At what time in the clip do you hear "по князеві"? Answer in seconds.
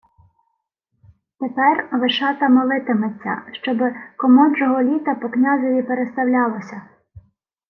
5.15-5.83